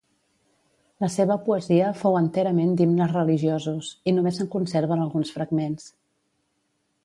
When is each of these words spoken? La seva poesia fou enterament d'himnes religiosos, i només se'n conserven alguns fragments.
La 1.03 1.09
seva 1.15 1.35
poesia 1.49 1.91
fou 1.99 2.17
enterament 2.21 2.73
d'himnes 2.79 3.13
religiosos, 3.19 3.93
i 4.13 4.17
només 4.19 4.41
se'n 4.41 4.51
conserven 4.59 5.07
alguns 5.07 5.37
fragments. 5.39 5.89